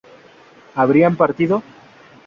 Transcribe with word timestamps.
¿habrían 0.73 1.15
partido? 1.15 1.61